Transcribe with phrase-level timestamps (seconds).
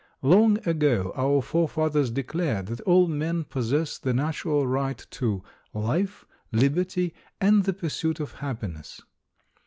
[0.23, 5.43] Long ago our forefathers declared that all men possess the natural right to
[5.75, 9.01] "Life Liberty and the Pursuit of Happiness."